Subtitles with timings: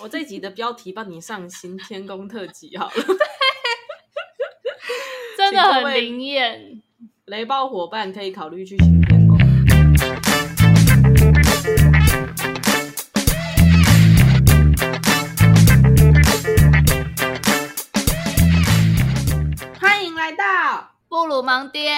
[0.00, 2.92] 我这集的标题帮你上新天宫特辑好了，
[5.38, 6.82] 真的很灵验。
[7.26, 9.38] 雷暴伙伴可以考虑去新天宫。
[19.80, 21.92] 欢迎来到布鲁盲爹，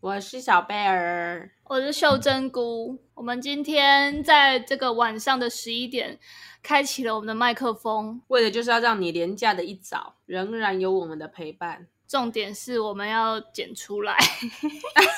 [0.00, 2.98] 我是小贝儿，我是秀珍菇。
[3.14, 6.18] 我们今天在这个晚上的十一点。
[6.66, 11.86] 开启了我们的麦克风，为的就是要让你廉价的一早仍然有我们的陪伴。
[12.08, 14.18] 重点是我们要剪出来。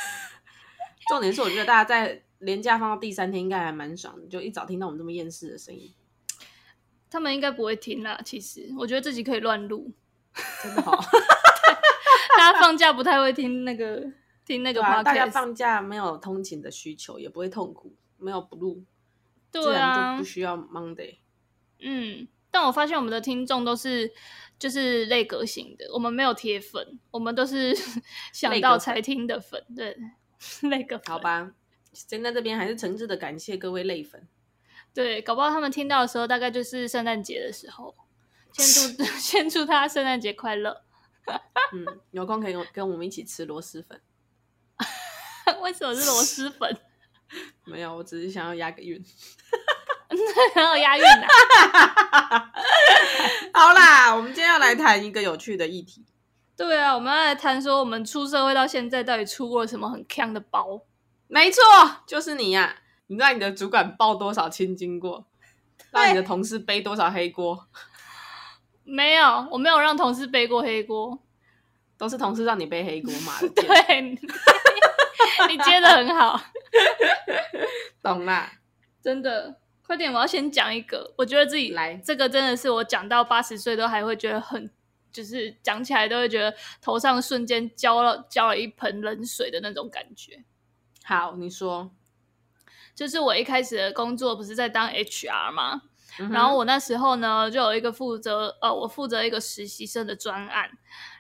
[1.09, 5.91] 重点是我觉得大家在连假放到第三天应该还蛮爽的，就一早听到我们这么厌世的声音。
[7.09, 9.91] 他们应该不会听啦，其实我觉得自己可以乱录，
[10.63, 11.01] 真的好。
[12.37, 14.05] 大家放假不太会听那个
[14.45, 18.85] 听那个 podcast，大家放假没有通勤的需求，也不会痛苦，没有不录，
[19.51, 21.17] 对啊，就不需要 Monday。
[21.81, 24.13] 嗯，但我发现我们的听众都是
[24.59, 27.77] 就是类格型的，我们没有铁粉，我们都是
[28.33, 29.97] 想到才听的粉，对，
[30.69, 31.01] 类格。
[31.07, 31.53] 好吧，
[31.93, 34.27] 现在这边还是诚挚的感谢各位类粉。
[34.95, 37.95] 对，搞不好他们听到的时候，大概就是圣诞节的时候。
[38.51, 40.83] 先祝先祝他圣诞节快乐。
[41.75, 44.01] 嗯，有空可以跟我们一起吃螺蛳粉。
[45.63, 46.77] 为什么是螺蛳粉？
[47.65, 49.05] 没有，我只是想要押个韵。
[50.55, 51.27] 很有押韵的。
[53.59, 56.05] 好啦，我们今天要来谈一个有趣的议题。
[56.57, 60.83] 对啊，我们要来谈说，我们出社会到现在，到底出过什么很锵的包？
[61.29, 61.63] 没错，
[62.07, 62.75] 就是你呀、啊！
[63.07, 65.25] 你让你的主管抱多少青筋过？
[65.91, 67.67] 让你的同事背多少黑锅？
[68.85, 71.19] 没有，我没有让同事背过黑锅，
[71.97, 73.35] 都是同事让你背黑锅嘛。
[73.55, 74.01] 对，
[75.49, 76.41] 你接的很好，
[78.03, 78.51] 懂啦，
[79.03, 79.57] 真的。
[79.89, 80.13] 快点！
[80.13, 84.71] 我要先讲一个，我觉得自己来这个真的是我讲到八十岁都还会觉得很，
[85.11, 90.45] 就是讲起来都会觉得头上瞬间浇了浇了一盆冷水的那种感觉。
[91.05, 91.91] 好，你说，
[92.95, 95.81] 就是我一开始的工作不是在当 HR 吗？
[96.21, 100.69] 嗯、然后我那时候呢就有一个负责呃，我负责一个实习生的专案，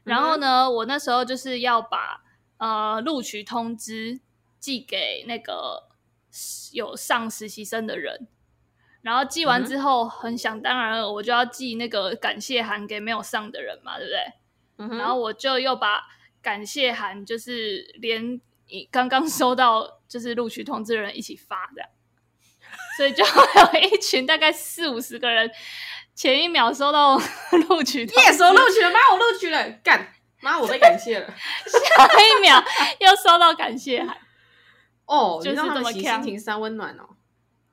[0.05, 2.23] 然后呢、嗯、我那时候就是要把
[2.59, 4.21] 呃录取通知
[4.61, 5.89] 寄给那个
[6.75, 8.29] 有上实习生的人。
[9.09, 14.19] 然后寄完之后，很想当然了，我就要寄那个感谢函给没有上的人嘛，对不对？
[14.77, 16.03] 嗯、然后我就又把
[16.43, 18.39] 感谢函，就是连
[18.91, 21.89] 刚刚收到就是录取通知的人一起发，这样，
[22.99, 25.51] 所以就有一群大概四五十个人，
[26.15, 31.27] 前一秒收到录取通知，耶，收录取了，妈，我录取了，干，妈，我被感谢了，
[31.65, 32.63] 下一秒
[33.01, 34.15] 又收到感谢函，
[35.07, 37.17] 哦，就是这么心情三温暖哦。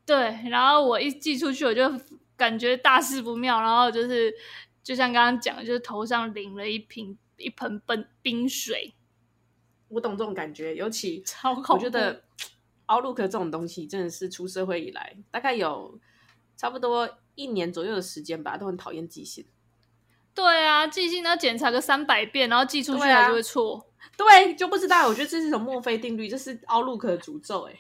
[0.06, 1.92] 对，然后我一寄出去，我就
[2.38, 4.34] 感觉大事不妙，然后就是
[4.84, 8.94] 就像刚刚讲的，就是头上淋了一瓶一盆冰冰水。
[9.88, 11.74] 我懂这种感觉，尤其超恐怖。
[11.74, 12.24] 我觉得
[12.88, 16.00] Outlook 这种东西真的是出社会以来，大概有
[16.56, 19.48] 差不多一年左右的时间吧，都很讨厌寄信。
[20.34, 23.90] 对啊，寄信要检查个三百遍，然后寄出去还就会错。
[24.18, 25.08] 对啊，对，就不知道。
[25.08, 27.80] 我觉得这是一种墨菲定律，这是 Outlook 的诅咒，哎，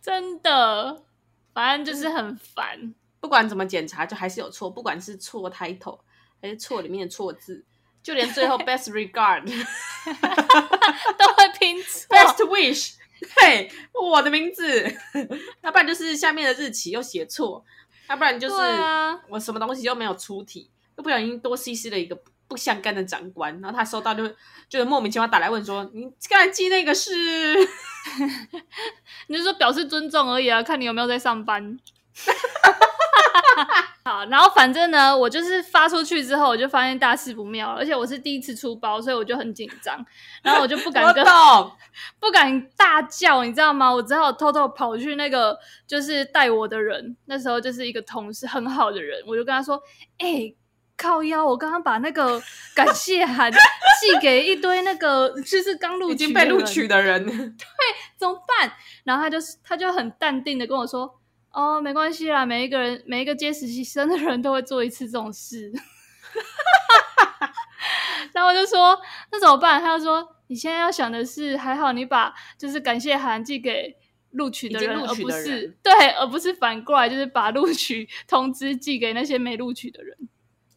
[0.00, 1.04] 真的。
[1.54, 4.68] 反正就是很烦，不管怎么检查，就还是有错。
[4.68, 6.00] 不管是错 title
[6.42, 7.64] 还是错里面的错字，
[8.02, 9.44] 就连最后 best regard
[11.16, 12.14] 都会拼错。
[12.14, 12.94] best wish，
[13.40, 14.84] 对，我的名字，
[15.62, 17.64] 要不然就是下面的日期又写错，
[18.08, 18.56] 要不然就是
[19.28, 24.26] 我什么东西又没有出题，又不小心多 cc 了一个不相干的长官，然后他收到就
[24.68, 27.10] 就是莫名其妙打来问说：“你刚才寄那个是？”
[29.28, 31.78] 你就说表示尊重而已啊，看你有没有在上班。
[34.04, 40.04] 好，然后反正呢，我就是发出去之后，我就发现大事不妙，而且我是第一次出包，所以我就很紧张，
[40.42, 41.24] 然后我就不敢跟，
[42.20, 43.90] 不敢大叫，你知道吗？
[43.90, 49.82] 我只好偷偷跑去那个就是带我的人，那时候就是一个同事很好的人，我就跟他说
[50.18, 50.56] ：“哎、欸。”
[50.96, 52.40] 靠腰，我刚刚把那个
[52.74, 57.66] 感谢函寄给一堆那个 就是刚录取已经被录取的人，对，
[58.16, 58.72] 怎么办？
[59.04, 61.20] 然后他就他就很淡定的跟我说
[61.52, 65.72] ：“哦，没关系啦，每一个人每一个接实习生的人都会做一次这种事。
[68.32, 68.98] ”然后我就说
[69.30, 73.96] ：“那怎么办？”他就说：“你现在要想的是，还好你把就是感谢函寄给
[74.30, 80.16] 录取的人，而不是对，而不是反过来就是把录取通知寄给那些没录取的人。”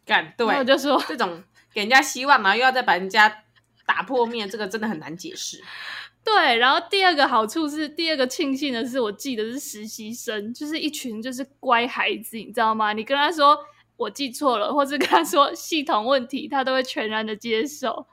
[0.07, 3.43] 干对，我就说这种给人家希望，然后又要再把人家
[3.85, 5.61] 打破灭，这个真的很难解释。
[6.23, 12.91] 对，然后第二个好处是，第二个庆幸的是，我记得是实习生，就是一群就是乖孩子，你知道吗？
[12.91, 13.57] 你跟他说，
[13.95, 18.07] 我记错了，或者跟他说系统问题，他都会全然的接受，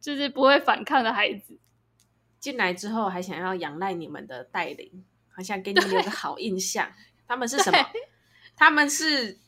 [0.00, 1.58] 就是不会反抗的孩子。
[2.40, 5.04] 进来之后还想要仰赖你们的带领，
[5.34, 6.90] 好像给你们留个好印象。
[7.26, 7.78] 他们是 什么？
[8.56, 9.38] 他们是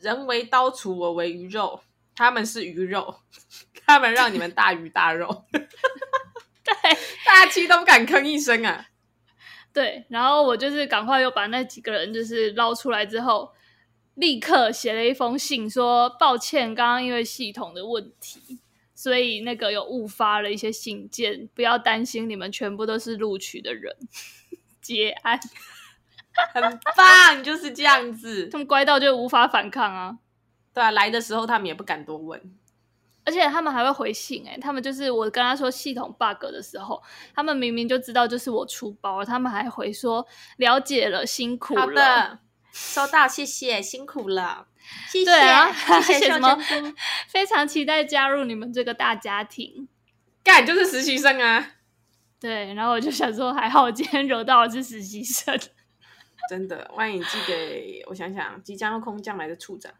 [0.00, 1.80] 人为刀俎，我为鱼肉。
[2.16, 3.20] 他们是鱼肉，
[3.86, 5.44] 他们让你们大鱼大肉。
[5.50, 6.74] 对，
[7.24, 8.88] 大家气都不敢吭一声啊。
[9.72, 13.52] 对，然后我就是赶快又把那几个人就是捞出来之后，
[14.14, 18.58] 立刻写了一封信说抱歉，刚刚因为系统的问题，
[18.94, 23.96] 所以那个有误发了一些信件，不要担心，你们全部都是录取的人。
[24.82, 25.40] 结案，
[26.52, 28.48] 很棒，就是这样子。
[28.48, 30.18] 他们乖到就无法反抗啊。
[30.72, 32.40] 对啊，来的时候他们也不敢多问。
[33.22, 37.00] 而且他们还会回信哎、欸，他们就是我跟他说系统 bug 的时候，
[37.34, 40.26] 他们明明就知道就是我出包了，他们还回说
[40.56, 41.80] 了解了，辛苦了。
[41.80, 42.38] 好的，
[42.72, 44.66] 收到，谢谢，辛苦了，
[45.08, 45.70] 谢谢，对啊，
[46.00, 46.56] 谢谢什么？
[47.28, 49.86] 非常期待加入你们这个大家庭。
[50.42, 51.72] 干，就是实习生啊。
[52.40, 55.54] 对，然后我就想说，还好我今天惹到的是实习生。
[56.48, 59.92] 真的，万一寄给我想想，即将要空降来的处长。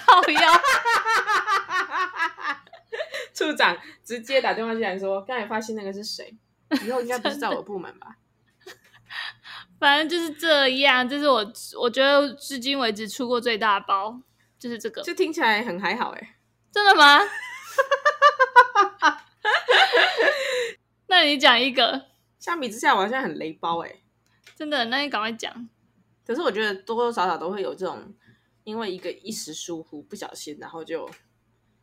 [0.00, 0.60] 靠腰。
[3.32, 6.36] 处长直接打电话进来说：“刚才发现那个是谁？
[6.84, 8.16] 以后应该不是在我部门吧？”
[9.78, 11.46] 反正就是这样，这是我
[11.80, 14.20] 我觉得至今为止出过最大包，
[14.58, 15.02] 就是这个。
[15.02, 16.36] 就听起来很还好哎，
[16.72, 17.20] 真的吗？
[21.06, 22.06] 那你讲一个。
[22.40, 24.00] 相比之下，我好像很雷包哎，
[24.58, 24.86] 真的。
[24.86, 25.68] 那你赶快讲。
[26.26, 28.14] 可是我觉得多多少少都会有这种，
[28.64, 31.08] 因为一个一时疏忽，不小心，然后就。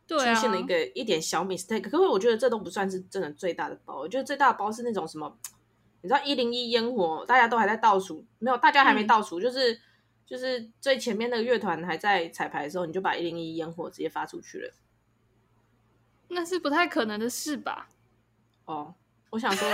[0.08, 3.98] 出现了一个一点小 mistake，可是我觉得这都不算是真的最大的包。
[3.98, 5.36] 我觉得最大的包是那种什么，
[6.00, 9.80] 你知道一零一烟火，大家都还在倒数，没有，大家还没倒数，嗯、就是
[10.24, 14.72] 就是最前面那个乐团还在彩排的时候，你就把一零一烟火直接发出去了。
[16.28, 17.88] 那是不太可能的事吧？
[18.66, 18.94] 哦，
[19.30, 19.68] 我想说，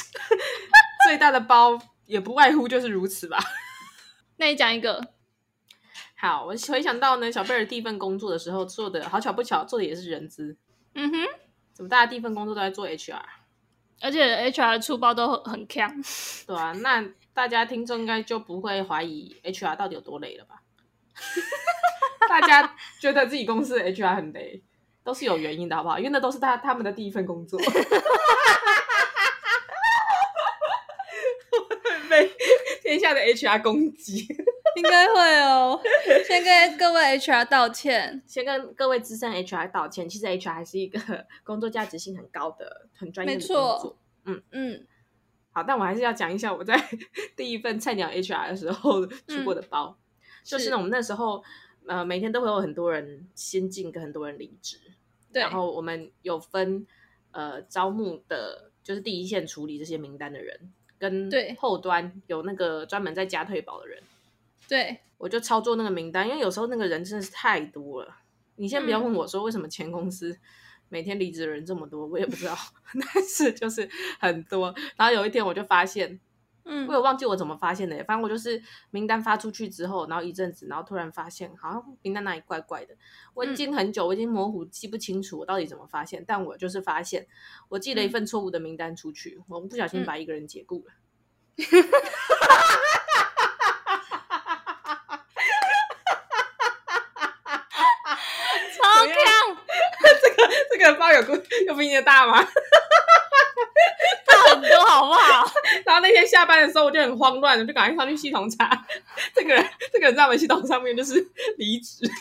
[1.08, 3.38] 最大的包也不外乎就是如此吧。
[4.38, 5.12] 那你讲一个。
[6.18, 10.56] 好，我回想到呢，小贝尔第一份工作的时候做的好巧不巧，做的也是人资。
[10.94, 11.26] 嗯哼，
[11.74, 13.20] 怎么大家第一份工作都在做 HR，
[14.00, 15.90] 而且 HR 的出包都很很强。
[16.46, 17.04] 对啊，那
[17.34, 20.62] 大家听众应该就不会怀疑 HR 到底有多累了吧？
[22.28, 24.62] 大家觉得自己公司的 HR 很累，
[25.04, 25.98] 都是有原因的，好不好？
[25.98, 27.60] 因为那都是他他们的第一份工作。
[32.08, 32.32] 被
[32.82, 34.26] 天下的 HR 攻击。
[34.76, 35.80] 应该会哦，
[36.26, 40.06] 先跟各位 HR 道歉，先跟各位资深 HR 道歉。
[40.06, 43.98] 其实 HR 还是一个工作价值性很高的、很专业的工作。
[44.26, 44.86] 嗯嗯，
[45.52, 46.74] 好，但我还是要讲一下我在
[47.34, 51.42] 第一份菜鸟 HR 的时候出过的包，嗯、就是呢，我们那时候
[51.86, 54.78] 呃每天都会有很多人先进，跟很多人离职。
[55.32, 56.86] 对，然后我们有分
[57.30, 64.02] 呃招募的，就是第一线处理这些名单的人，跟后端有那个专门在加退保的人。
[64.68, 68.16] 对，我就操作那个名单，因为有时候那个人真的是太多了。
[68.56, 70.36] 你先不要问我说为什么前公司
[70.88, 72.56] 每天离职的人这么多，我也不知道，
[73.14, 73.88] 但是就是
[74.18, 74.74] 很多。
[74.96, 76.18] 然后有一天我就发现，
[76.68, 78.60] 嗯，我有忘记我怎么发现的，反正我就是
[78.90, 82.94] 名单发出去之后，然后一阵子，然后突然发现好像名单那里怪怪的。
[83.34, 87.26] 我已经很久，我已经模糊记不清楚我到底怎么发现，但我就是发现
[87.68, 90.92] 我寄了一份错误的名单出去，我不小心把一个人解雇了。
[100.78, 101.20] 嗯 包有
[101.66, 102.40] 有比你的大吗？
[104.24, 105.44] 大很多，好不好？
[105.84, 108.86] 然后那天下班的时候，我就很慌乱，我就赶快上去系统查，
[109.34, 111.14] 这个人，这个人在我们系统上面就是
[111.56, 112.04] 离职。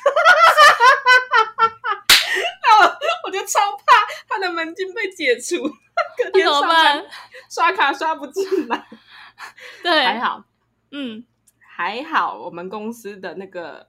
[2.63, 5.62] 那我我就超怕他的门禁被解除，
[6.17, 7.05] 隔天上班
[7.50, 8.86] 刷卡刷不进来。
[9.84, 10.44] 对，还好，
[10.91, 11.25] 嗯，
[11.60, 13.88] 还好，我们公司的那个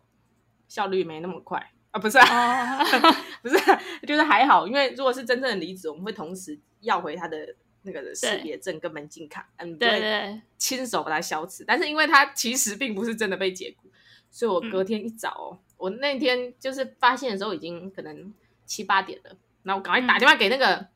[0.68, 1.70] 效率没那么快。
[1.90, 3.14] 啊，不是啊，oh.
[3.42, 7.38] 不是、啊，就是还好，因为如果是真正的离职，我们会同时要回他的
[7.86, 11.64] 那个识别证跟门禁卡，嗯，对对，亲手把它消磁。
[11.66, 13.88] 但是因为他其实并不是真的被解雇，
[14.30, 18.34] 所以我隔天一早、哦，嗯、我那天就是发现的时候已经可能
[18.66, 20.88] 七八点了，然后我赶快打电话给那个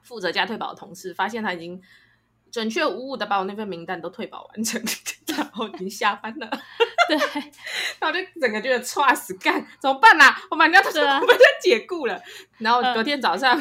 [0.00, 1.82] 负责加退保的同事，发现他已经。
[2.52, 4.78] 准确无误的把我那份名单都退保完成，
[5.24, 6.50] 然后已经下班了。
[7.08, 10.38] 对，然后我就整个觉得剉死干，怎么办啊？
[10.50, 12.22] 我们家都是我们家解雇了。
[12.58, 13.58] 然后隔天早上，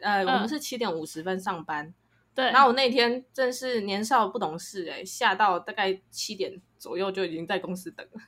[0.00, 1.92] 呃，我们是七点五十分上班。
[2.34, 2.50] 对。
[2.52, 8.20] 然后我那天真是年少不懂事，哎，下到大概七点左右就已经在公司等了，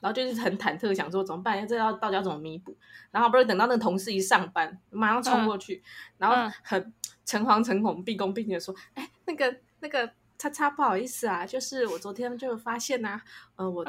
[0.00, 1.66] 然后就是很忐忑，想说怎么办？
[1.66, 2.76] 这要到底要怎么弥补？
[3.10, 5.82] 然后不是等到那个同事一上班，马上冲过去，嗯、
[6.18, 6.92] 然后很
[7.24, 13.22] 诚惶诚恐、毕恭毕敬的说：“哎，那个那个叉叉，不好意思啊，就是我昨天就发现呐、啊，
[13.56, 13.84] 呃，我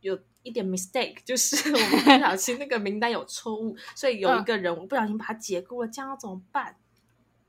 [0.00, 6.76] 有一点 mistake， 就是 我们不小心那个名单有错误，所以有一个人我不小心把他解雇了，这样要怎么办？”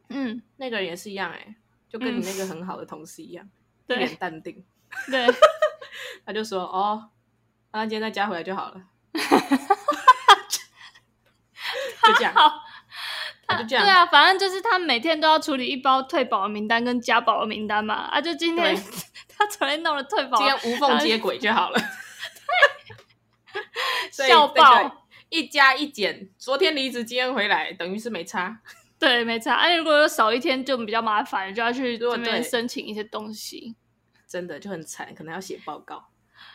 [0.10, 1.56] 嗯，那个人也是一样、欸，哎，
[1.90, 3.50] 就跟你那个很好的同事一样，
[3.88, 4.64] 一脸淡定。
[5.10, 5.28] 对。
[6.26, 7.10] 他就说：“哦，
[7.72, 8.84] 那今天再加回来就好了。”
[12.04, 12.34] 就这样，
[13.48, 13.86] 他就这样。
[13.86, 17.94] 对啊，反正就是他每天都要处理一包退保的名单跟加保的名单嘛。
[17.96, 18.76] 啊，就今天
[19.28, 21.80] 他昨天弄了退保，今天无缝接轨就好了。
[24.28, 25.06] 笑爆！
[25.30, 28.62] 一加一减，昨天离职，今天回来，等于是没差。
[29.00, 29.54] 对，没差。
[29.56, 33.76] 哎、啊，如果少一天就比较麻烦，就要去这边申请一些东西。
[34.28, 36.10] 真的就很惨，可能要写报告。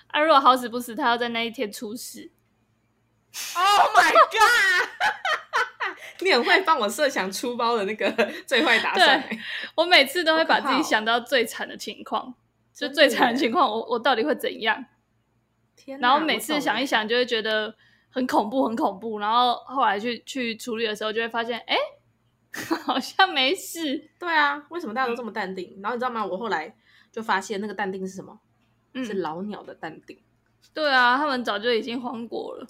[0.09, 2.31] 啊，如果好死不死，他要在那一天出事。
[3.57, 4.89] Oh my god！
[6.21, 8.11] 你很会帮我设想出包的那个
[8.47, 9.21] 最坏打算。
[9.29, 9.39] 对，
[9.75, 12.35] 我每次都会把自己想到最惨的情况，
[12.73, 14.85] 就最惨的情况，我我到底会怎样？
[15.77, 15.99] 天！
[16.01, 17.75] 然后每次想一想，就会觉得
[18.11, 19.19] 很恐怖，很恐怖。
[19.19, 21.77] 然后后来去去处理的时候，就会发现，哎，
[22.85, 24.11] 好像没事。
[24.19, 25.75] 对啊，为什么大家都这么淡定？
[25.77, 26.25] 嗯、然后你知道吗？
[26.25, 26.75] 我后来。
[27.15, 28.41] 就发现那个淡定是什么？
[28.93, 30.21] 嗯、是老鸟的淡定。
[30.73, 32.67] 对啊，他们早就已经慌过了。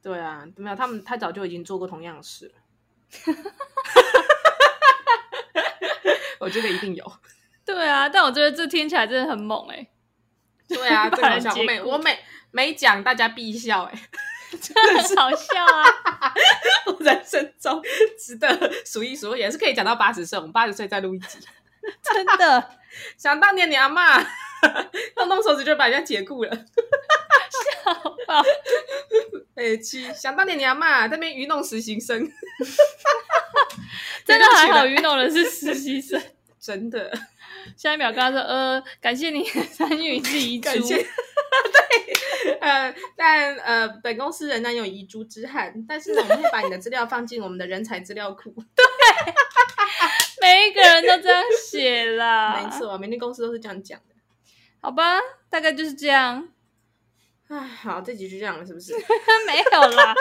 [0.00, 2.54] 对啊，没有他们，他早就已经做过同样的事了。
[6.38, 7.12] 我觉得一定有。
[7.64, 9.90] 对啊，但我觉得这听起来真的很猛哎、欸。
[10.78, 11.54] 对啊，真好笑。
[11.56, 12.18] 我每我每
[12.52, 16.32] 每讲大家必笑哎、欸， 真的很好笑啊！
[16.86, 17.82] 我人生中
[18.18, 20.38] 值得数一数二，也是可以讲到八十岁。
[20.38, 21.38] 我们八十岁再录一集。
[22.02, 22.70] 真的，
[23.16, 24.24] 想当年你阿嬷
[25.16, 27.94] 动动手指就把人家解雇了，笑
[28.26, 28.42] 爆！
[29.56, 32.30] 哎，七，想当年你阿嬷在那边愚弄实习生，
[34.24, 36.22] 真的还好愚弄的是实习生，
[36.60, 37.10] 真的。
[37.80, 48.50] 下一秒跟他说：“呃，感谢你 参与一次遗珠。” 对，呃，但呃，本公司仍然有遗珠之憾，但是呢，我们会把你的资料放进我们的人才资料库。
[48.76, 48.84] 对。
[50.42, 54.14] 每一个人都这样写啦，没错，每间公司都是这样讲的，
[54.82, 55.18] 好吧，
[55.48, 56.50] 大概就是这样。
[57.48, 58.92] 哎，好，这集就这样了，是不是？
[59.46, 60.14] 没有啦，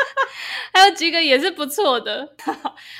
[0.73, 2.35] 还有几个也是不错的。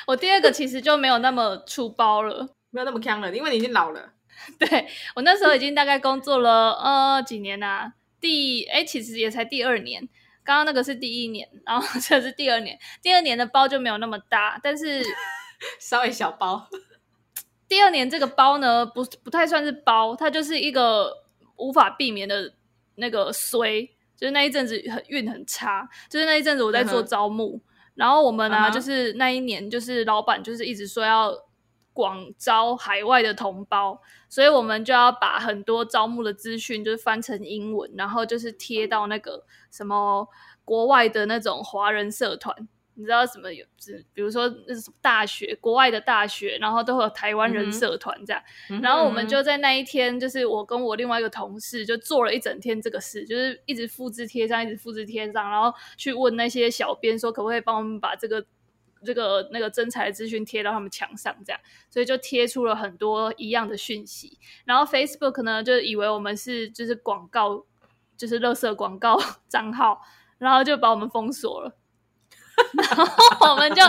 [0.06, 4.12] 我第二个其实就没有那么粗包了，没有那么锵了，因为你已经老了。
[4.60, 10.08] 对，我那时候已经大概工作了呃几年啊，第哎其实也才第二年，
[10.44, 15.04] 刚刚那个是第一年，然后这是第二年，第二年的包就没有那么大，但是
[15.80, 16.68] 稍微小包。
[17.68, 21.14] 第二年这个包呢，不不太算是包，它就是一个
[21.58, 22.54] 无法避免的
[22.96, 23.86] 那个衰，
[24.18, 27.62] 就是那一阵子很运很差，就是那一阵子我在做招募，嗯、
[27.94, 31.32] 然后我们呢、啊，嗯、就是那一年就是老板就是一直说要
[31.94, 40.28] 广招海外的同胞，所以我们就要把很多招募的资讯就是翻成英文，然后就是贴到那个什么
[40.64, 42.56] 国外的那种华人社团。
[42.96, 43.66] 你知道什么有？
[44.14, 48.44] 比如说那是什么大学，国外的大学，然后都会有台湾人社团这样。
[48.70, 58.46] 嗯、然后我们就在那一天，就是我跟我另外一个同事就做了一整天这个事，就是一直复制贴上，一直复制贴上，然后去问那些小编说可不可以帮我们把这个
[59.06, 61.60] 这个那个征才的资讯贴到他们墙上这样。
[61.90, 64.38] 所以就贴出了很多一样的讯息。
[64.66, 67.66] 然后 Facebook 呢就以为我们是就是广告，
[68.18, 70.02] 就是垃圾广告 账号，
[70.38, 71.76] 然后就把我们封锁了。
[72.74, 73.82] 然后我们就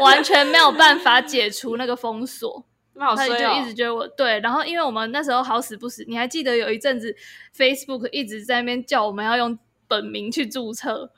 [0.00, 2.64] 完全没有办法解除那个封锁，
[2.96, 4.40] 他就一直觉得我对。
[4.40, 7.14] 然后因为我们那时候好死不死，你还记得有一阵子
[7.54, 11.12] Facebook 一直在那边叫我们要用本名去注册？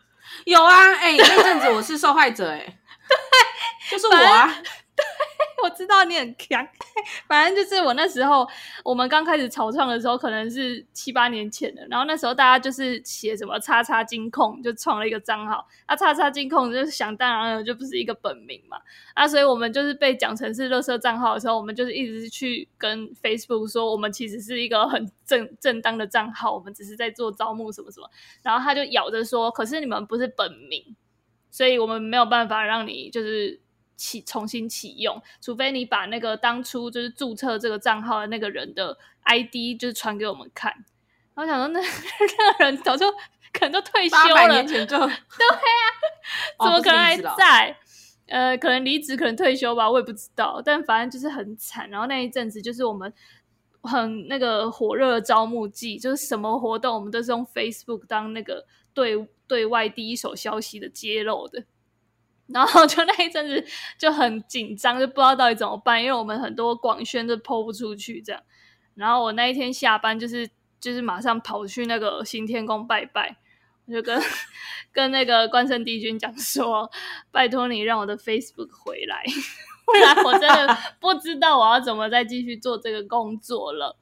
[0.44, 4.62] 有啊，哎、欸，那阵子我是受害者、欸，哎，对， 就是我啊。
[4.98, 5.04] 对，
[5.62, 6.66] 我知道你很强。
[7.28, 8.44] 反正就是我那时候，
[8.82, 11.86] 我们刚开始草创的时候，可能是七八年前的。
[11.88, 15.64] 然后那时候大家就是写什么“叉叉金控”，就创了一个账号。
[15.86, 18.76] 啊，“叉叉金控”就是想当然了，就不是一个本名嘛。
[19.14, 28.10] 啊，所以我们就是被讲成是垃圾账号的时候，我们就是一直去跟 Facebook 说，我们其实是一个很正正当的账号，我们只是在做招募什么什么。
[28.42, 30.96] 然后他就咬着说：“可是你们不是本名，
[31.50, 33.60] 所以我们没有办法让你就是。”
[33.98, 40.72] 启重新启用，除非你把那个当初就是注册这个账号的那个人的 ID 就是传给我们看。
[41.34, 41.86] 然后想说那， 那
[42.38, 43.10] 那个人早就
[43.52, 45.14] 可能都退休了，年前就 对啊，
[46.62, 47.70] 怎么可能还在？
[47.70, 47.74] 哦、
[48.28, 50.62] 呃，可能离职，可能退休吧，我也不知道。
[50.64, 51.90] 但反正就是很惨。
[51.90, 53.12] 然后那一阵子就是我们
[53.82, 58.64] 很那个火热的招募季，就是什么活动我们都是用 Facebook 当那个
[58.94, 61.64] 对对外第一手消息的揭露的。
[62.46, 63.62] 然后就那一阵子
[63.98, 68.42] 就很紧张，就不知道到底怎么办，因为我们很多广宣都 po 不出去这样。
[68.94, 70.48] 然后我那一天下班就是
[70.80, 73.36] 就是马上跑去那个新天宫拜拜，
[73.86, 74.18] 我就跟
[74.92, 76.90] 跟那个关圣帝君讲说，
[77.30, 79.22] 拜托你让我的 Facebook 回来，
[79.84, 83.98] 不然我真的 不知道我要怎么再继续做这个工作了。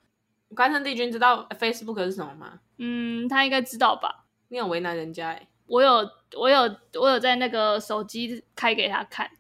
[0.55, 2.61] 关圣帝君知道 Facebook 是什么吗？
[2.79, 4.26] 嗯，他应该知道吧？
[4.49, 5.49] 你很为难人家哎。
[5.67, 9.29] 我有，我有，我有在那个手机开给他看。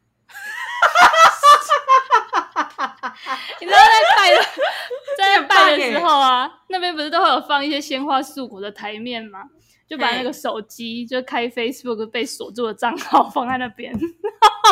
[3.60, 3.84] 你知道在
[4.16, 4.40] 拜的，
[5.16, 9.44] 在拜的时候啊，那边不是都会有放一些鲜花素果的台面吗？
[9.88, 13.92] 就把那个手机就开 Facebook 被锁住的账号放在那边，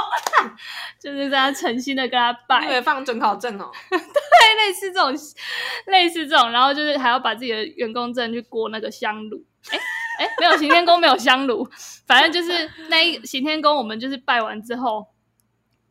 [1.00, 3.70] 就是在他诚心的跟他拜，因为放准考证哦。
[3.90, 3.98] 对，
[4.56, 5.14] 类似这种，
[5.86, 9.44] 类似这种，然后就是还要把自己的员工证去过那个香炉。
[9.70, 9.78] 哎
[10.18, 11.68] 哎，没有行天宫，没有香炉，
[12.06, 15.06] 反正就是那一行天宫，我们就是拜完之后，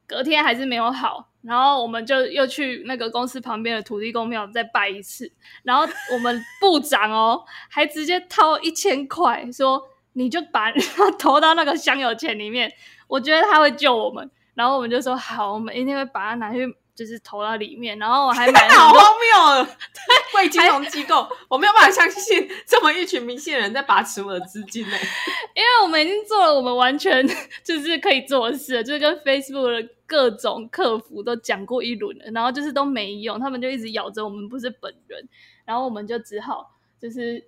[0.07, 5.31] 隔天还是没有好，然后我们就又去那个公司旁边的土地公庙再拜一次，
[5.63, 9.81] 然后我们部长哦，还直接掏一千块，说
[10.13, 12.71] 你就把它投到那个香油钱里面，
[13.07, 16.75] 我觉得他会救我们，然后我们就说好，我们一定会把它拿去。
[16.95, 19.65] 就是投到里面，然后我还 买了好荒谬！
[19.65, 24.95] 对， 贵金融机构，我没有办法相信这么一群迷信的人在把持我的资金呢。
[25.55, 27.27] 因为我们已经做了我们完全
[27.63, 35.27] 就是可以做的事了，就是跟 Facebook 的各种客服都讲过一轮了，然后就是都没用，他们就一直咬着我们不是本人，
[35.65, 37.43] 然后我们就只好就是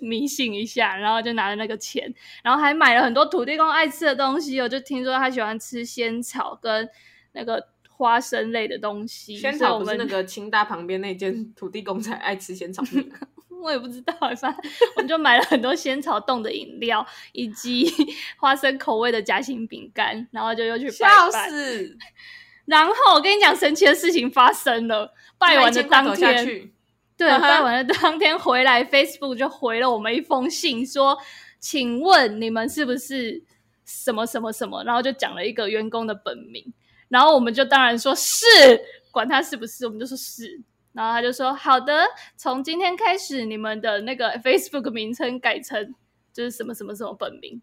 [0.00, 2.12] 迷信一下，然后就拿了那个钱，
[2.44, 4.60] 然后还买了很多土地公爱吃的东西。
[4.60, 6.88] 我就听说他喜欢吃仙草跟
[7.32, 7.66] 那个。
[8.00, 12.82] 花生类的东西，仙草不是那个清大旁边那间 土地公才爱吃仙草
[13.62, 14.54] 我也不知道，反正
[14.96, 17.86] 我们就买了很多仙草冻的饮料，以及
[18.40, 21.08] 花生口味的夹心饼干，然后就又去拜拜。
[21.08, 21.98] 笑死！
[22.64, 26.70] 然后我跟你讲，神奇的事情发生了，拜完的当天，
[27.18, 31.18] 对，拜完的当天回来，Facebook 就回了我们一封信，说
[31.60, 33.42] ：“请问你们是不是
[33.84, 36.72] 什么什么什么？”然后就讲了一个员工的本名。
[37.10, 38.46] 然后我们就当然说是，
[39.10, 40.62] 管他是不是，我们就说是。
[40.92, 42.04] 然后他就说好的，
[42.36, 45.94] 从今天开始，你们的那个 Facebook 名称改成
[46.32, 47.62] 就是什么什么什么本名，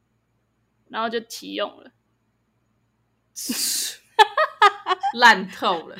[0.88, 1.92] 然后就启用了，
[5.20, 5.98] 烂透了。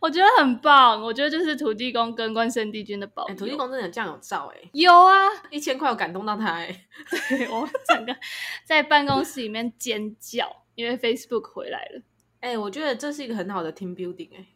[0.00, 3.34] 我觉得很棒，我觉得就是土地公跟关圣帝君的宝、欸。
[3.34, 6.86] 土地公真的这样有照哎，有啊，一千块我感动到他哎，
[7.28, 8.16] 对， 我整个
[8.64, 12.00] 在办公室里面尖叫，因为 Facebook 回来了。
[12.40, 14.46] 哎、欸，我觉得这是一个很好的 team building 哎、欸。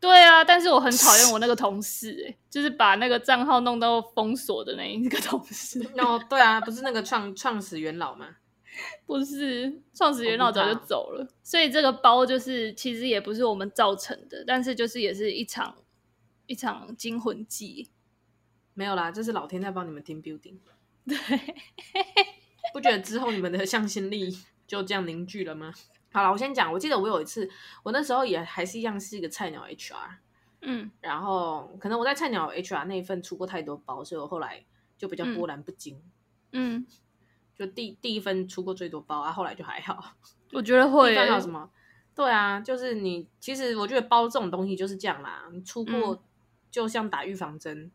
[0.00, 5.80] 对啊，但是我很讨厌我那个同事哎、欸，就是把那个账号弄到封锁的那一个同事。
[5.96, 8.36] 哦，对啊，不是那个创创始元老吗？
[9.06, 15.76] 不是，创始元老早就走了，所以这个包就是其实也不是我们造成的，但是就是也是一场
[16.46, 17.90] 一场惊魂记。
[18.74, 20.56] 没有啦，这是老天在帮你们 team building。
[21.06, 21.16] 对，
[22.72, 24.36] 不觉得之后你们的向心力
[24.66, 25.72] 就这样凝聚了吗？
[26.14, 26.72] 好了，我先讲。
[26.72, 27.50] 我记得我有一次，
[27.82, 29.96] 我那时候也还是一样是一个菜鸟 HR，
[30.60, 34.64] 嗯，然后可能我在菜鸟 HR 那一份出过太多包，所以我后来
[34.96, 36.00] 就比较波澜不惊，
[36.52, 36.86] 嗯，
[37.56, 40.14] 就第第一份出过最多包啊，后来就还好。
[40.52, 41.68] 我觉得会还有什么？
[42.14, 46.22] 对啊，就是你其实我觉得包这种东西就是这样啦，你出过
[46.70, 47.90] 就像打预防针，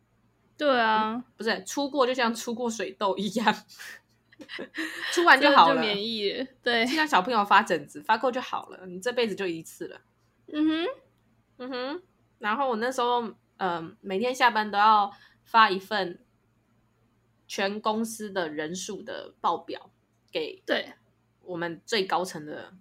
[0.58, 3.55] 对啊，不是出过就像出过水痘一样。
[5.13, 6.47] 出完就好了，就免疫了。
[6.63, 8.86] 对，就像小朋友发疹子，发够就好了。
[8.86, 10.02] 你这辈子就一次了。
[10.54, 10.88] 嗯哼，
[11.58, 12.02] 嗯哼。
[12.39, 15.12] 然后我那时候，呃，每天下班都要
[15.43, 16.23] 发一份
[17.47, 19.91] 全公司的人数的报表
[20.32, 20.93] 给对
[21.41, 22.73] 我们最高层的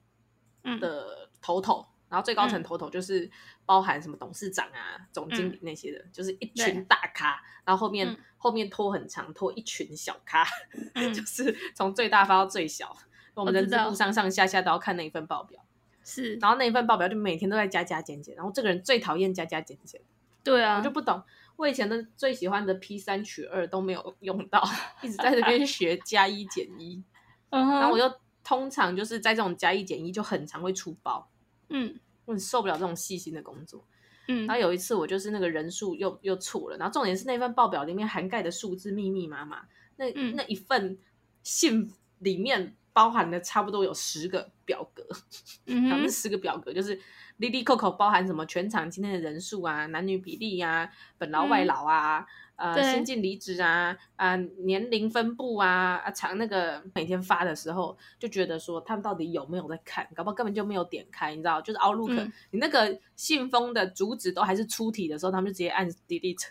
[0.81, 1.87] 的头头。
[2.09, 3.31] 然后最高层头头就是
[3.67, 7.39] 包含什么董事长啊、嗯、总经理那些的，就是一群大咖。
[7.67, 10.47] 然后后面、嗯、后面拖很长，拖一群小咖，
[10.95, 12.97] 嗯、 就是从最大发到最小。
[13.35, 15.63] 我们人资部上上下下都要看那一份报表。
[16.03, 18.35] 是，然后那一份报表就每天都在加加减减。
[18.35, 20.01] 然后这个人最讨厌加加减减。
[20.43, 21.23] 对啊，我就不懂，
[21.57, 24.67] 我以前的最喜欢的 P 三取二都没有用到，
[25.03, 27.05] 一直在这边 学加一减一。
[27.51, 31.31] 然后我就通常就是在这种加一减一就很常会出包。
[31.69, 33.85] 嗯，我很受不了这种细心的工作。
[34.29, 40.97] 嗯，然后有一次我就是那个人数又又错了，然后重点是那份报表里面涵盖的数字密密麻麻，那、嗯、那一份
[41.43, 45.05] 信里面包含了差不多有十个表格，
[45.67, 46.97] 嗯，然后那十个表格就是
[47.41, 50.89] Lily Coco 包含什么全场今天的人数啊、男女比例啊、
[51.19, 52.21] 本劳外劳啊。
[52.21, 52.27] 嗯
[52.59, 61.63] 呃，先进离职啊，啊、呃，年龄分布啊，啊，长那个每天发的时候，就觉得说他们到底有没有在看，搞不好根本就没有点开，你知道？
[61.63, 66.49] 就是 Outlook，、嗯、你那个信封的主旨都还是出题的时候，他们就直接按 Delete。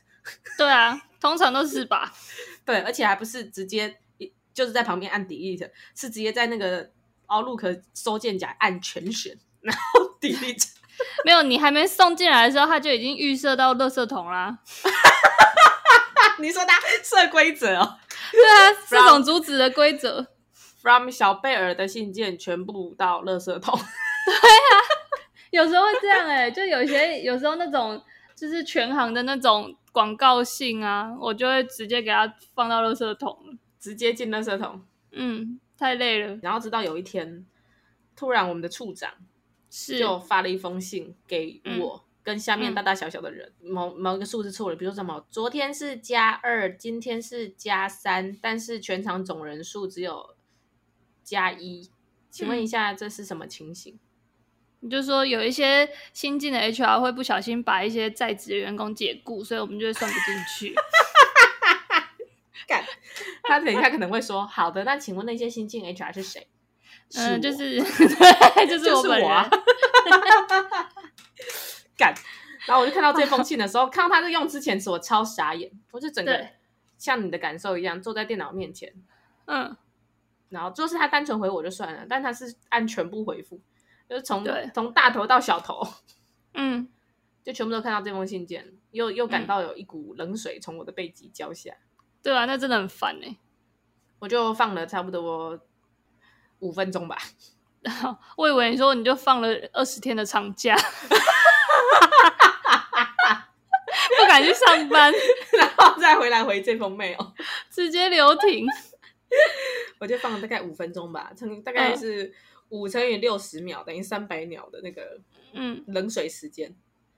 [0.58, 2.14] 对啊，通常都是吧。
[2.66, 3.98] 对，而且还不是直接
[4.54, 6.90] 就是在旁边按 Delete，是直接在那个
[7.28, 10.70] Outlook 收件夹按全选，然后 Delete。
[11.24, 14.58] 没有，你还没送进来的时候，他就已经预设到垃圾桶啦。
[16.40, 17.98] 你说他设规则哦？
[18.32, 20.28] 对啊，这种阻止的规则。
[20.82, 23.74] From 小贝尔的信件全部到垃圾桶。
[24.26, 24.74] 对啊，
[25.52, 28.02] 有时候会这样哎、欸，就有些有时候那种
[28.36, 34.82] 就是全行的那种广告信啊，我就会直接给他放到垃圾桶，直接进垃圾桶。
[35.12, 36.38] 嗯，太累了。
[36.42, 37.46] 然后直到有一天，
[38.16, 39.12] 突然我们的处长
[39.70, 42.04] 是就发了一封信给我。
[42.04, 50.36] 嗯跟下面大大小小的人，嗯、某某一个数字错了，比如说什么，昨天是加二，今天是加三，但是全场总人数只有
[51.24, 51.90] 加一，
[52.30, 53.98] 请问一下这是什么情形？
[54.82, 60.76] 你、嗯、就说有一些新进的 HR 会不小心把一些在职的员工解雇，所以我们就会算不进去。
[62.68, 62.84] 干，
[63.48, 66.46] 他等一下可能会说，好的，那请问那些新进 HR 是谁？
[67.16, 67.80] 嗯，就是，
[68.68, 69.30] 就是我本人。
[71.98, 72.14] 干，
[72.68, 75.72] 然后我就看到这封 信的时候，看到他在用之前词，我超傻眼。
[75.92, 76.48] 我就整个
[76.98, 78.94] 像你的感受一样，坐在电脑面前，
[79.46, 79.76] 嗯，
[80.50, 83.60] 然后就是他单纯回我就算了，但他是按全部回复，
[84.10, 85.82] 就是从从大头到小头，
[86.54, 86.88] 嗯，
[87.44, 91.74] 就全部都看到这封信件，又又感到有一股冷水从我的背脊浇下。
[92.22, 93.38] 对啊，那真的很烦哎。
[94.20, 95.60] 我就放了差不多
[96.60, 97.16] 五分钟吧。
[98.36, 100.76] 我以为你说你就放了二十天的长假。
[104.20, 105.12] 不敢去上班，
[105.58, 107.34] 然后再回来回这封 mail，
[107.70, 108.66] 直接留停。
[110.00, 112.34] 我就放了大概五分钟吧，乘大概是
[112.70, 115.20] 五乘以六十秒，等于三百秒的那个
[115.54, 115.84] 嗯。
[115.88, 116.76] 冷水时间。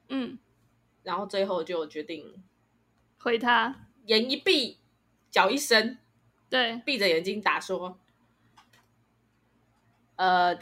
[0.07, 0.37] 嗯，
[1.03, 2.43] 然后最后就决定
[3.19, 4.79] 回他，眼一闭，
[5.29, 5.99] 脚一伸，
[6.49, 7.99] 对，闭着眼睛打说，
[10.15, 10.57] 呃，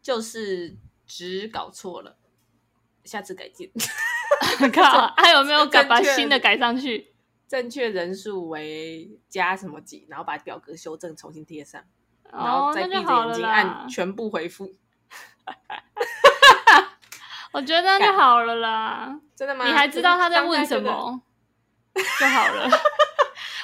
[0.00, 2.16] 就是只搞错了。
[3.04, 3.70] 下次改进。
[4.72, 5.84] 靠，还有没有改？
[5.84, 7.14] 把新的改上去。
[7.46, 10.06] 正确人数为加什么几？
[10.08, 11.82] 然后把表格修正，重新贴上，
[12.32, 14.74] 然后再闭着眼睛按全部回复。
[17.52, 19.20] 我觉得那就好了啦。
[19.36, 19.66] 真的吗？
[19.66, 21.22] 你还知道他在问什么？
[22.18, 22.68] 就好了。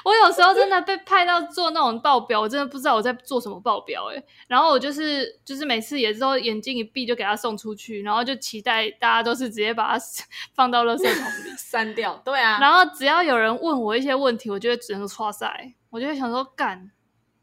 [0.04, 4.22] 我有时候真的被派到做那种报表，我真的不知道我在做什么报表哎。
[4.48, 10.04] 然后我就是就是每次也是说眼睛一闭就给他送出去，然后就期待大家都是直接把它
[10.54, 12.20] 放到垃圾桶里 删掉。
[12.24, 12.58] 对啊。
[12.60, 16.90] 然后只要有人问我一些问题，我就会只能剉赛，我就会想说干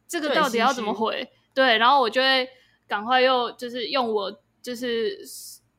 [0.07, 1.29] 这个到底要怎么回？
[1.53, 2.47] 对，然后我就会
[2.87, 5.19] 赶快又就是用我就是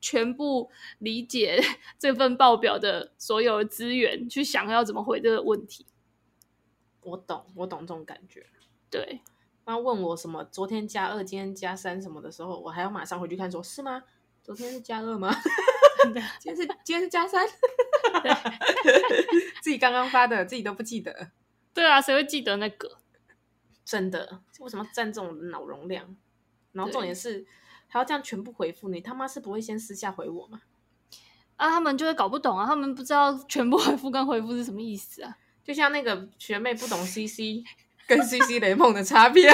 [0.01, 1.61] 全部理解
[1.99, 5.85] 这份报表的所有的资源去想要怎么回这个问题。
[7.01, 8.45] 我懂，我懂这种感觉。
[8.89, 9.21] 对，
[9.65, 14.03] 他问我什么昨天加二，今天加三什么的时候，我还要马上回去看说，说是吗？
[14.41, 15.33] 昨天是加二吗？
[16.39, 17.47] 今天是今天是加三？
[19.61, 21.31] 自己刚刚发的，自己都不记得。
[21.73, 22.97] 对啊，谁会记得那个？
[23.85, 26.15] 真的，为什么占这种脑容量？
[26.71, 27.45] 然后重点是
[27.87, 30.61] 还要这样全部回复你，他妈是不会先私下回我吗？
[31.57, 35.37] 啊，他们就会搞不懂啊，他们不知道全部回复跟回复是什么意思啊。
[35.69, 37.63] 就像那个学妹不懂 CC
[38.07, 39.47] 跟 CC 雷梦的差别，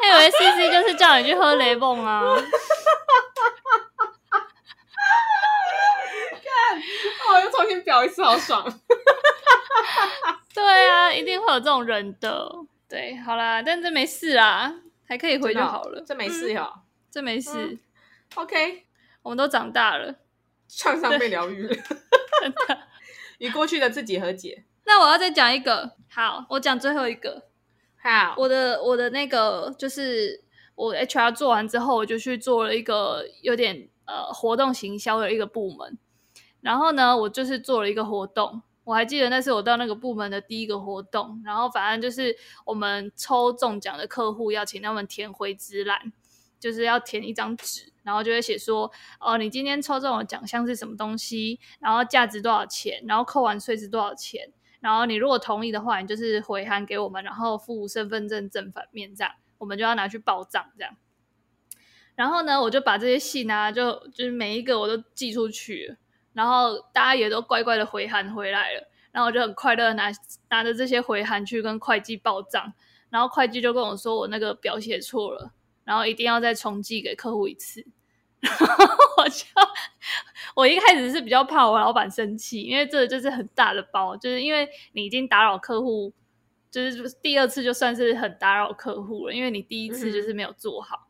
[0.00, 2.22] 他以为 CC 就是叫你去喝雷梦啊！
[6.30, 6.80] 看，
[7.34, 8.64] 我又重新表一次，好爽！
[10.54, 12.48] 对啊，一定会有这种人的。
[12.88, 14.72] 对，好啦，但这没事啊，
[15.08, 16.04] 还可以回就好了。
[16.06, 17.50] 这没事哟、嗯，这没事。
[17.56, 17.80] 嗯、
[18.36, 18.86] OK，
[19.22, 20.14] 我们都长大了。
[20.68, 21.76] 创伤被疗愈了，
[23.38, 24.64] 与过去的自己和解。
[24.84, 27.44] 那我要再讲一个，好，我讲最后一个。
[27.96, 30.44] 好，我的我的那个就是
[30.76, 35.98] 我 HR 做完之后，我就去做了一个有点呃活动行销的一个部门。
[36.60, 41.42] 然后呢，我就是做了一个活动，我还记得那是我到那个部门的第一个活动。
[41.44, 46.12] 然后反正就是我们抽中奖的客户要请他们填回执栏，
[46.60, 47.92] 就是要填一张纸。
[48.06, 48.88] 然后就会写说，
[49.18, 51.58] 哦，你今天抽中的奖项是什么东西？
[51.80, 53.02] 然后价值多少钱？
[53.08, 54.52] 然后扣完税是多少钱？
[54.78, 60.96] 然后你如果同意的话，你就是回函给我们，然后附身份证正反面这样，我们就要拿去报账这样。
[62.14, 65.96] 然后呢，我就把这些信啊，就就是每一个我都寄出去，
[66.32, 70.10] 然后大家也都乖乖的回函回来了，然后我就很快乐拿
[70.48, 72.72] 拿着这些回函去跟会计报账，
[73.10, 75.52] 然后会计就跟我说我那个表写错了，
[75.84, 77.84] 然后一定要再重寄给客户一次。
[78.46, 79.44] 然 后我就
[80.54, 86.12] 我一开始是比较怕我老板生气，因为这个就是很大的包，就是因为你已经打扰客户，
[86.70, 90.96] 就是第二次就算是很打扰客户了，因为你第一次就是没有做好。
[90.96, 91.02] 嗯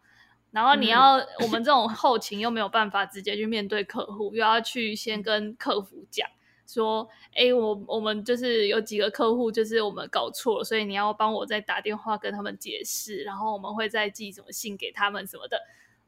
[0.52, 6.26] 然后你要、嗯、我们这种后勤又没有办法直接去面对客户，又要去先跟客服讲
[6.66, 15.60] 说，哎，我我们就是有几个客户就是我们搞错了，所以你要帮我再打电话跟他们解释，然后我们会再寄什么信给他们什么的，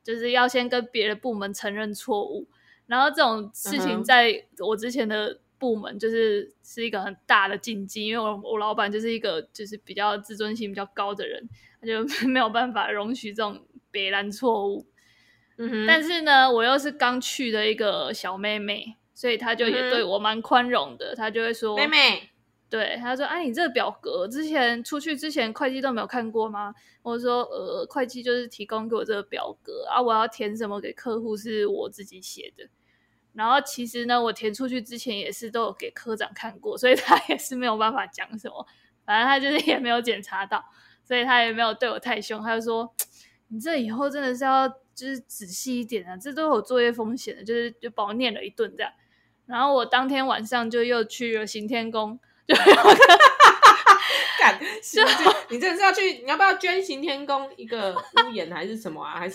[0.08, 2.48] 就是要先跟别的部门承认错误。
[2.86, 11.48] 然后这种事情在我之前的部门就是是一个很大的禁忌，因为我我老板就是一个就是比较自尊心比较高的人，
[11.80, 13.60] 他就 没有办法容许这种。
[13.90, 14.86] 别人错误，
[15.56, 21.14] 嗯哼，但是呢，我又是刚去的一个小妹妹，所以她就也对我蛮宽容的。
[21.16, 22.30] 她、嗯、就会说：“妹妹，
[22.70, 32.68] 对，他说，哎、你这个表格之前出去之前，会计都没有看过吗？”我说：“呃，会计就是提供给我这个表格啊，我要填什么给客户是我自己写的。
[33.32, 38.66] 然后其实呢，我填出去之前也是都有给科长看过，所以他也是没有办法讲什么。
[39.04, 40.64] 反正他就是也没有检查到，
[41.04, 42.42] 所以他也没有对我太凶。
[42.42, 42.94] 他就说。”
[43.50, 48.92] 你这以后真的是要就是仔细一点啊，这都有作业风险的，就是就把我念了一顿这样。
[49.46, 52.54] 然后我当天晚上就又去了行天宫，就
[54.40, 55.02] 干， 就
[55.50, 56.22] 你真的是要去？
[56.22, 59.18] 你要不要捐行天宫一个屋檐还是什么啊？
[59.18, 59.34] 还是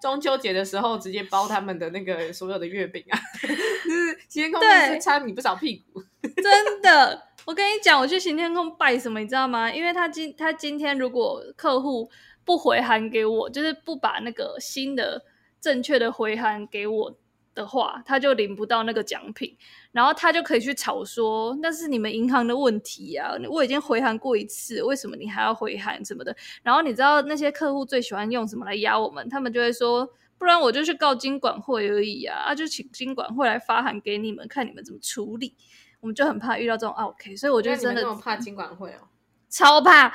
[0.00, 3.18] 中秋节的时候直接包他们的那个所有的月饼啊？
[3.84, 6.02] 就是行天宫真是擦你不少屁股，
[6.42, 7.28] 真的。
[7.44, 9.70] 我跟你讲，我去行天宫拜什么，你知道吗？
[9.70, 12.10] 因为他今他今天如果客户。
[12.44, 15.22] 不回函给我，就是不把那个新的
[15.60, 17.14] 正确的回函给我
[17.54, 19.54] 的话，他就领不到那个奖品，
[19.98, 23.32] 然后他就可以去吵说那是你们银行的问题啊！
[23.50, 26.36] 我已经回函过一次，为什么你还要回函什么的？
[26.62, 29.28] 然后你知道那些客户最喜欢用什么来压我们？
[29.28, 30.08] 他们就会说，
[30.38, 32.44] 不然我就去告金管会而已啊！
[32.46, 35.56] 啊，就请金管会来发函给你们，看你们怎么处理。
[35.98, 39.08] 我们就很怕遇到这种 OK，所以我就真的怕金管会哦，
[39.48, 40.14] 超怕，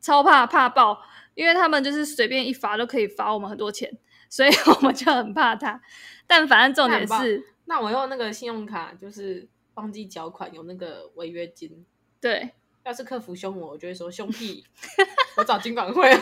[0.00, 1.00] 超怕，怕爆。
[1.34, 3.88] 因为他们就是随便一罚都可以罚我们很多钱，
[4.28, 5.80] 所以我们就很怕他。
[6.26, 11.84] 但反正重点是，那我用那个信用卡就是忘记缴款，有那个违约金。
[12.20, 12.50] 对，
[12.84, 14.64] 要是客服凶我，我就会说凶屁，
[15.36, 16.10] 我找金管会。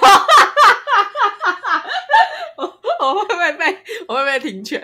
[2.57, 2.65] 我
[3.01, 3.65] 我会不会被
[4.07, 4.79] 我会不会停权？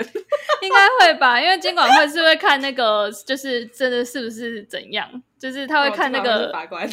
[0.63, 6.89] 应该会吧，因为金管会是会看那个，就是真的是不是怎样，就是他会看那个法官。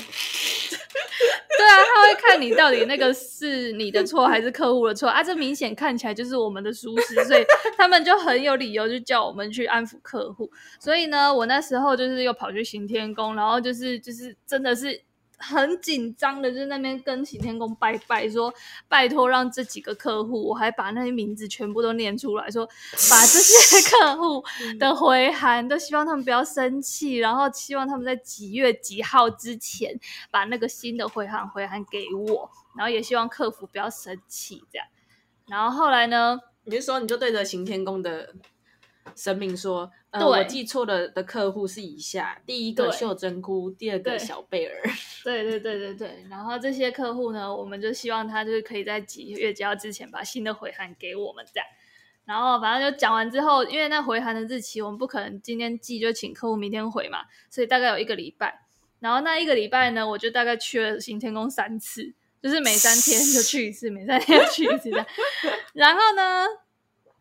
[1.58, 5.24] 对啊，他会看你到底那个是你的错还是客户的错啊？
[5.24, 7.46] 这明显看起来就是我们的疏失，所以
[7.78, 10.50] 他们就很有理由就叫我们去安抚客户。
[10.80, 15.02] 所以呢，我那时候就是又跑去行天宫，然后就是就是真的是。
[15.44, 18.54] 很紧张的，就在那边跟行天宫拜拜，说
[18.88, 22.66] 拜托让这几个客户，我还把那些名字全部都念出来，说
[23.10, 24.44] 把这些客户
[24.80, 30.00] 的回函都希望他们不要生气，然后希望他们在几月几号之前
[30.32, 34.88] 把那个新的回函回函给我，然后也希望客服不要生气，这样。
[35.48, 38.34] 然后后来呢，你就说你就对着行天宫的。
[39.16, 44.82] 神明说：“呃，对我记错了的客户是以下：第一个秀珍菇，第二个小贝儿。
[45.24, 46.26] 对对对对对。
[46.30, 51.68] 然后这些客户呢，我们就希望他就是可以在几月几号之前把新的回函给我们这样。
[52.26, 58.66] 然后反正就讲完之后，因为那回函的日期我们不可能今天寄，就请客户明天回嘛，所以大概有一个礼拜。
[59.00, 64.90] 然后那一个礼拜呢，我就大概去了行天宫三次，就是每三天就去一次，每三天就去一次。
[65.74, 66.46] 然后呢，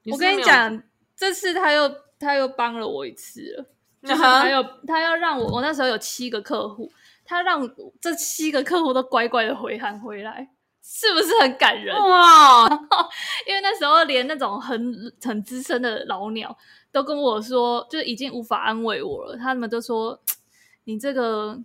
[0.07, 0.83] 我跟你讲。”
[1.23, 3.65] 这次他又他又帮了我一次了，
[4.03, 6.91] 就是他又他要让我，我那时候有七个客户，
[7.25, 7.63] 他让
[8.01, 10.49] 这七个客户都乖乖的回函回来，
[10.83, 12.67] 是不是很感人哇？
[13.47, 16.59] 因为那时候连那种很很资深的老鸟
[16.91, 19.37] 都跟我说，就已经无法安慰我了。
[19.37, 20.21] 他们都说
[20.83, 21.57] 你这个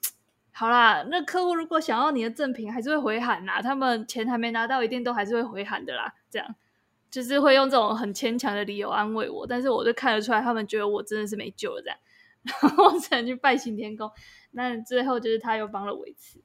[0.52, 3.60] 好啦，那客户如果想要你的赠品，还是会回函啦。
[3.60, 6.14] 他们钱还没拿到，一定都还是会回函的啦。
[6.30, 6.56] 这样。
[7.18, 11.98] 就是会用这种很牵强的理由安慰我，但是我就看得出来，他们觉得我真的是没救了这样，
[12.62, 14.08] 然后我只能去拜行天宫。
[14.52, 16.40] 那最后就是他又帮了我一次，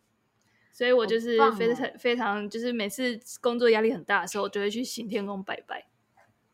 [0.72, 5.88] 所以我就是非常、哦、非常，就是每次工作压力很大的时候，我就会去行天宫拜拜。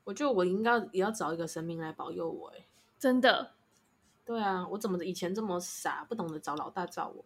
[0.03, 2.67] 我觉得我应该也要找一个神明来保佑我，哎，
[2.99, 3.53] 真的，
[4.25, 7.25] 对啊，我怎么以前这么傻，不懂得找老大罩我？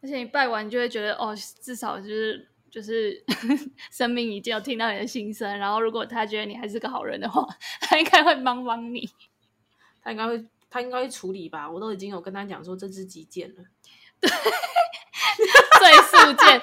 [0.00, 3.24] 而且你拜完就会觉得，哦，至少就是就是
[3.90, 5.58] 生命已经有听到你的心声。
[5.58, 7.46] 然后如果他觉得你还是个好人的话，
[7.82, 9.08] 他应该会帮帮你。
[10.02, 11.70] 他应该会，他应该会处理吧？
[11.70, 13.64] 我都已经有跟他讲说这支急件了。
[14.20, 14.28] 对，
[15.78, 16.60] 最速件。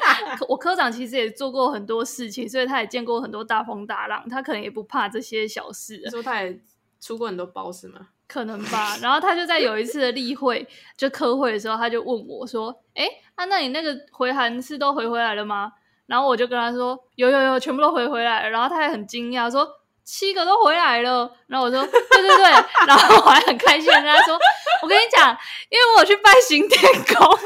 [0.50, 6.02] 我科长其实也做过很多事情，所以他也见过很多大风大浪，他可能也不怕这些小事。
[6.04, 6.60] 你说他也
[7.00, 8.10] 出过很多包是吗？
[8.28, 8.98] 可能吧。
[8.98, 15.74] 然后他就在有一次的例会，就科会的时候，他就问我说：“哎、欸，啊，那你那个回函是都回回来了吗？”
[16.06, 19.68] 然后我就跟他说：“有有有，全部都回回来了。”然后他还很惊讶说
[20.04, 22.44] ：“七个都回来了。”然后我说：“对对对。”
[22.88, 24.38] 然后我还很开心的跟他说
[24.84, 25.38] ：“我跟你讲，
[25.70, 27.38] 因为我去拜行天宫。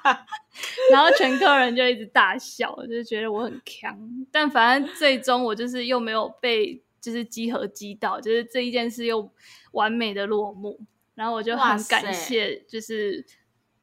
[0.90, 3.98] ”然后全科人就一直大笑，就是觉得我很强。
[4.32, 6.82] 但反正最终我就是又没有被。
[7.00, 9.32] 就是集合击倒，就是这一件事又
[9.72, 10.78] 完美的落幕，
[11.14, 13.24] 然后我就很感谢，就是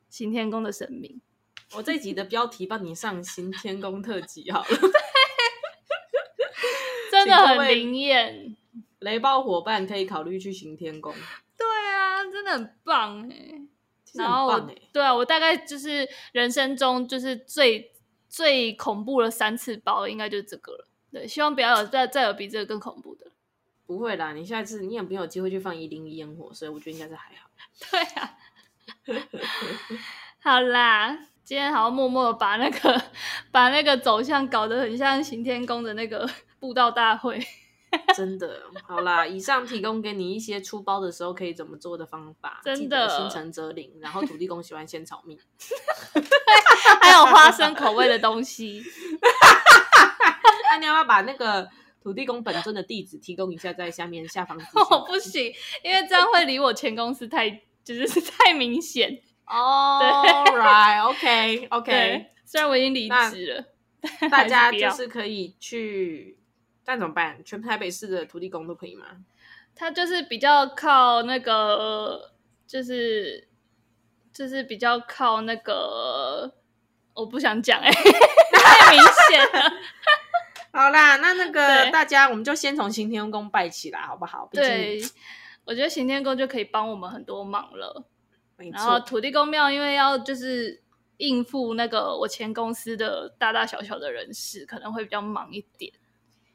[0.08, 1.20] 行天宫的神明。
[1.76, 4.68] 我这一集的标题帮你上新天宫特辑好了，
[7.12, 8.56] 真的很灵验。
[9.00, 11.14] 雷暴伙伴可以考虑去行天宫。
[11.58, 13.62] 对啊，真的很棒哎、欸！
[14.16, 14.60] 然后我
[14.92, 17.92] 对啊，我大概就是人生中就是最
[18.28, 20.88] 最恐怖的三次包，应该就是这个了。
[21.12, 23.28] 对，希望不要有再再有比这个更恐怖的。
[23.86, 27.50] 不会啦，你下次你也没有机会去放一零一烟火，所以我觉得应该是还好。
[27.92, 28.38] 对啊，
[30.42, 33.02] 好啦，今天好像默默的把那个
[33.52, 36.30] 把那个走向搞得很像行天宫的那个
[36.60, 37.40] 布道大会。
[38.14, 42.60] 真的，好啦，以上提供给你一些出包的时候可以怎么做的方法。
[42.66, 45.40] 真的，心诚则灵，然后土地公喜欢仙草蜜，
[47.02, 48.84] 还有花生口味的东西。
[50.70, 51.70] 那你要不要把那个
[52.04, 54.58] 土地公本尊的地址提供一下，在下面下方？
[54.74, 55.46] 哦，不行，
[55.82, 57.50] 因为这样会离我前公司太，
[57.86, 60.00] 就是太明显哦。
[60.00, 61.68] Oh, 对，right，OK，OK。
[61.68, 62.26] Okay, okay, okay.
[62.46, 63.66] 虽然我已经离职了，
[64.30, 66.38] 大家就是可以去，
[66.86, 67.44] 但怎么办？
[67.44, 69.06] 全台北市的土地公都可以吗？
[69.76, 72.32] 他就是比较靠那个，
[72.66, 73.48] 就是
[74.34, 76.54] 就是比较靠那个，
[77.14, 77.94] 我不想讲哎、欸，
[78.58, 79.72] 太明显了。
[80.72, 84.48] 好啦，那那个大家，我们就先从行天宫拜起来，好不好？
[84.54, 85.02] 对，
[85.66, 88.06] 我觉得行天宫就可以帮我们很多忙了。
[88.72, 90.82] 然后土地公庙，因为要就是
[91.18, 95.94] 应付那个我前公司的大大小小的人事，可能会比较忙一点。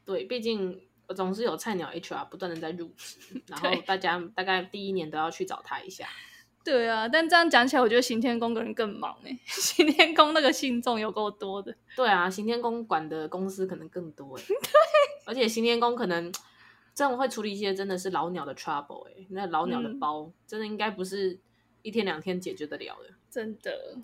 [0.05, 6.07] 对，毕竟我总是有菜鸟 HR 不断的在入职， 然后大家大概第一年都要去找他一下。
[6.65, 9.37] 对啊，但这样讲起来，我觉得行天宫的人更忙哎。
[9.45, 11.75] 行天宫那个信众有够多的。
[11.95, 14.43] 对啊，行天宫管的公司可能更多哎。
[14.47, 14.55] 对，
[15.25, 16.31] 而且行天宫可能
[16.95, 21.37] 这种会处理一些真的是老鸟的 trouble 哎，那老鸟的包、嗯、真的应该不是
[21.83, 23.13] 一天两天解决得了的。
[23.29, 23.99] 真的。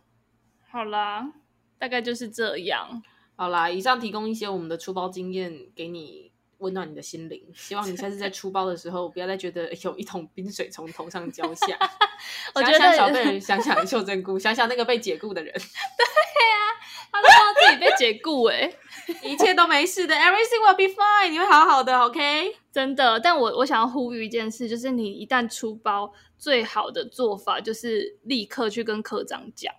[0.70, 1.34] 好啦，
[1.80, 3.02] 大概就是这样。
[3.36, 6.30] 好啦，以上提供一些我们的出包经验给你。
[6.60, 11.68] 温暖你的心灵， 希望你下次在出包的时候，不要再觉得有一桶冰水从头上浇下。
[12.54, 15.54] 我觉得想想小贝，想想秀珍菇， 想想那个被解雇的人。
[15.54, 16.76] 对呀、啊，
[17.13, 18.70] 他都知道自己被解雇，哎，
[19.24, 22.54] 一切都没事的，Everything will be fine，你会好好的，OK？
[22.74, 29.71] 真的，但我我想要呼吁一件事，就是你一旦出包，最好的做法就是立刻去跟科长讲，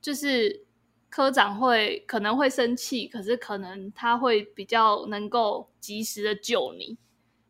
[0.00, 0.64] 就是。
[1.12, 6.96] 科长会可能会生气，可是可能他会比较能够及时的救你，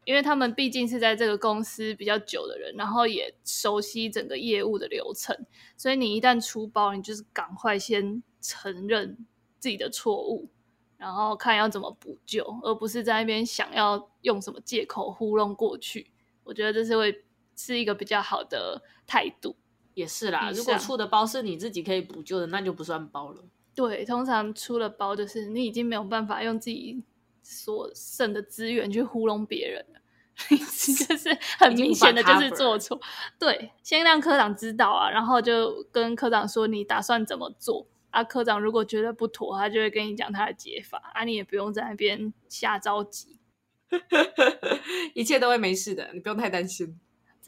[0.06, 5.36] 因为他们毕竟是在这个公司比较久的人，然后也熟悉整个业务的流程，
[5.76, 9.26] 所以你一旦出包，你就是赶快先承认
[9.58, 10.48] 自己的错误，
[10.96, 16.10] 然后看要怎么补救，而不是在那边想要用什么借口糊弄过去。
[16.44, 17.24] 我觉得这是会
[17.66, 19.56] 是一个比较好的态度。
[19.94, 23.44] 也是啦，如果出的包是你自己可以补救的，那就不算包了。
[23.74, 27.02] 对，通常出了包就是你已经没有办法用自己
[27.42, 30.00] 所剩的资源去糊弄别人了，
[30.48, 32.98] 就是很明显的就是做错。
[33.38, 38.24] 对，先让科长知道啊，然后就跟科长说你打算怎么做啊？
[38.24, 43.38] 科长如果觉得不妥，他就会跟你讲他的解法啊，你也不用在那边瞎着急，
[45.14, 46.98] 一切都会没事的，你不用太担心。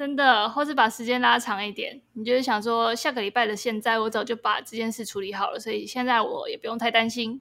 [0.03, 7.41] 真的，或是把时间拉长一点，你就是想说，下个礼拜的现在，我早就把这件事处理好了，所以现在我也不用太担心。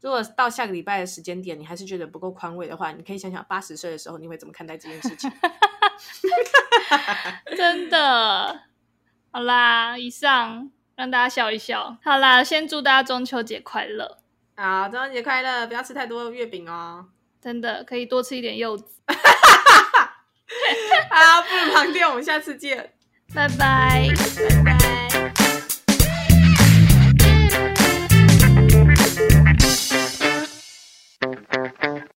[0.00, 5.30] 如果到下个礼拜的时间点，你还是觉得不够宽慰的话，你可以想想八十岁的时候你会怎么看待这件事情。
[7.56, 8.62] 真的，
[9.30, 11.96] 好啦，以上让大家笑一笑。
[12.02, 14.18] 好啦，先祝大家中秋节快乐。
[14.56, 17.06] 好，中秋节快乐，不要吃太多月饼哦。
[17.40, 18.96] 真的，可以多吃一点柚子。
[21.10, 22.90] 好，不如旁听，我们下次见，
[23.34, 24.08] 拜拜，
[24.64, 24.99] 拜拜。